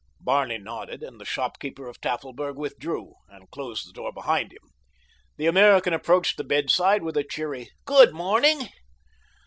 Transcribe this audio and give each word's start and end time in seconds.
Barney 0.19 0.57
nodded, 0.57 1.03
and 1.03 1.21
the 1.21 1.25
shopkeeper 1.25 1.87
of 1.87 2.01
Tafelberg 2.01 2.55
withdrew 2.55 3.13
and 3.29 3.51
closed 3.51 3.87
the 3.87 3.93
door 3.93 4.11
behind 4.11 4.51
him. 4.51 4.71
The 5.37 5.45
American 5.45 5.93
approached 5.93 6.37
the 6.37 6.43
bedside 6.43 7.03
with 7.03 7.17
a 7.17 7.23
cheery 7.23 7.69
"Good 7.85 8.11
morning." 8.11 8.69